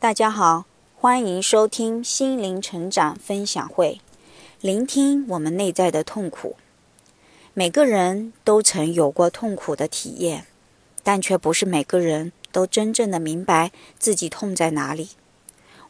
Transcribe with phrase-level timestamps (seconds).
[0.00, 0.64] 大家好，
[0.96, 4.00] 欢迎收听心灵成长分享会，
[4.62, 6.56] 聆听我们内在的痛苦。
[7.52, 10.46] 每个人都曾有过痛苦的体验，
[11.02, 15.10] 但却不是每个人都真正的明白自己痛在哪里。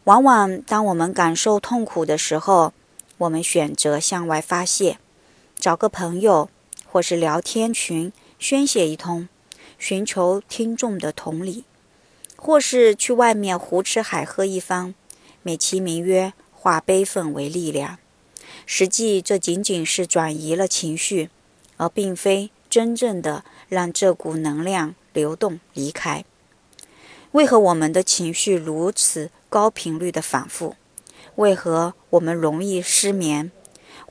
[0.02, 2.72] 往往当我们感受痛苦的时候，
[3.18, 4.98] 我们选择向外发泄，
[5.56, 6.50] 找个朋友
[6.84, 9.28] 或是聊天群宣泄一通，
[9.78, 11.62] 寻求听众的同理。
[12.42, 14.94] 或是去外面胡吃海喝一番，
[15.42, 17.98] 美其名曰化悲愤为力量，
[18.64, 21.28] 实际这仅仅是转移了情绪，
[21.76, 26.24] 而并非真正的让这股能量流动离开。
[27.32, 30.76] 为何我们的情绪如此高频率的反复？
[31.34, 33.52] 为何我们容易失眠？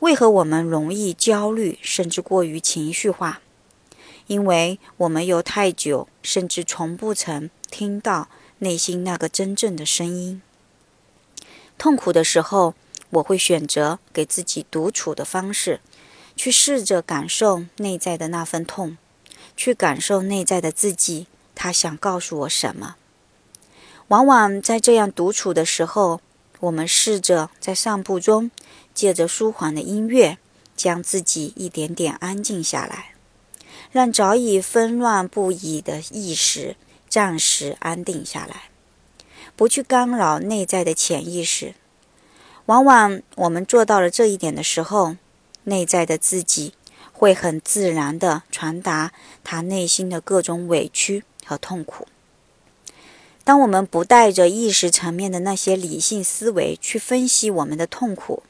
[0.02, 3.42] 为何我们容易焦虑，甚至过于情绪化？
[4.30, 7.50] 因为我们有太久，甚至从不曾。
[7.72, 8.30] 听到
[8.60, 10.42] 内心那个真正的声音。
[11.78, 12.74] 痛苦的时候，
[13.10, 15.82] 我会选择给自己独处的方式，
[16.36, 18.98] 去试着感受内在的那份痛，
[19.56, 22.96] 去感受内在的自己，他想告诉我什么。
[24.10, 26.22] 往往在这样独处的时候，
[26.60, 28.50] 我们试着在散步中，
[28.94, 30.40] 借着舒缓的音乐，
[30.76, 33.14] 将自己一点点安静下来，
[33.92, 36.76] 让早已纷乱不已的意识。
[37.10, 38.70] 暂时安定下来，
[39.56, 41.74] 不去干扰内在的潜意识。
[42.68, 45.16] 往往我们做到了这一点的时候，
[45.64, 46.76] 内在的自己
[47.12, 49.12] 会很自然地传达
[49.44, 52.08] 他内心的各种委屈和痛苦。
[53.44, 58.44] 当我们不带着意识层面的那些理性思维去分析我们的痛苦，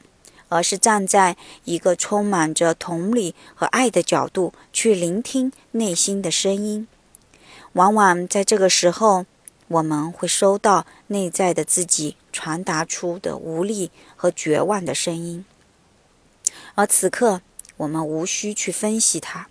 [0.50, 6.86] 而是站在一个充满着同理和爱的角度去聆听内心的声音。
[7.72, 9.24] 往往在这个时候，
[9.68, 15.44] 我们会收到内在的自己传达出的无力和绝望的声音，
[16.74, 17.40] 而此刻
[17.76, 19.48] 我们无需去分析它，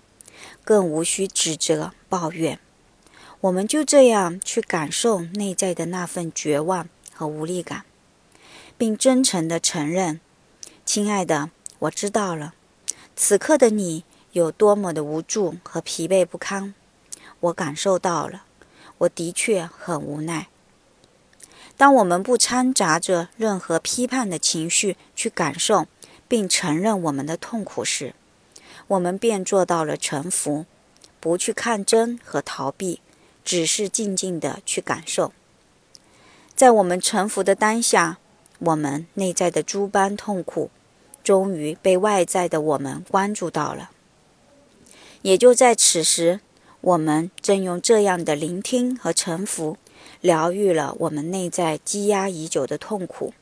[0.65, 2.59] 更无需指责抱怨，
[3.39, 7.85] 我们就这样去感受内在的那份绝望和无力感，
[8.77, 10.19] 并真诚地承认
[10.89, 12.55] ：“亲爱的，我知道了，
[13.15, 16.73] 此刻的你有多么的无助和疲惫不堪。”
[17.41, 18.45] 我感受到了，
[18.97, 20.47] 我的确很无奈。
[21.77, 25.85] 当我们不掺杂着任何批判的情绪去感受
[26.27, 28.15] 并承认我们的痛苦时，
[28.87, 30.65] 我们便做到了臣服，
[31.19, 32.99] 不去抗争和逃避，
[33.45, 35.33] 只是静静的去感受。
[36.55, 38.17] 在我们臣服的当下，
[38.57, 40.71] 我们内在的诸般痛苦
[41.29, 43.91] 终于被外在的我们关注到了。
[45.21, 46.39] 也就在此时。
[46.81, 49.77] 我们正用这样的聆听和臣服，
[50.21, 53.33] 疗愈了我们内在积压已久的痛苦，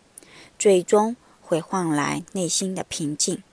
[0.58, 3.44] 最终会换来内心的平静。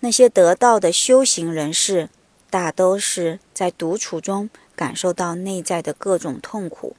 [0.00, 2.08] 那些得道的修行人士，
[2.50, 6.96] 大都是在独处中感受到内在的各种痛苦，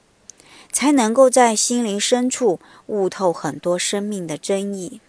[0.72, 5.02] 才能够在心灵深处悟透很多生命的真意。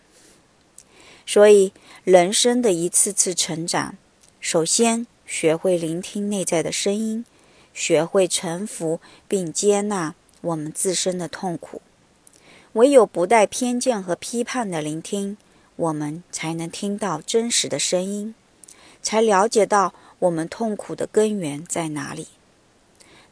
[1.28, 1.72] 所以，
[2.04, 3.96] 人生的一次次成长，
[4.42, 5.06] 首先。
[5.30, 7.26] 学会聆听内在的声音，
[7.74, 11.82] 学会臣服并接纳我们自身的痛苦。
[12.72, 15.36] 唯有不带偏见和批判的聆听，
[15.76, 18.34] 我们才能听到真实的声音，
[19.02, 22.30] 才了解到我们痛苦的根源在哪里。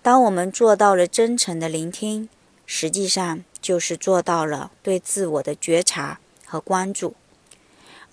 [0.01, 2.27] 当我们做到了真诚的聆听，
[2.65, 7.15] 实际上就是做到了对自我的觉察和关注，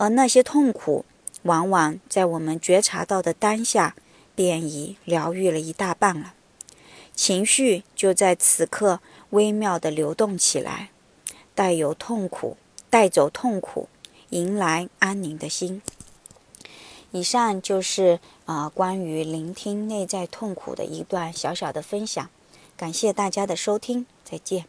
[0.02, 1.04] 而那些痛苦。
[1.42, 3.96] 往往在我们觉察到的当下，
[4.34, 6.34] 便已疗愈了一大半了。
[7.14, 10.90] 情绪就在此刻微妙地流动起来，
[11.54, 12.56] 带有痛苦，
[12.90, 13.88] 带走痛苦，
[14.30, 15.82] 迎来安宁的心。
[17.10, 22.30] 以上就是啊关于聆听内在痛苦的一段小小的分享，
[22.76, 24.66] 感谢大家的收听，再见。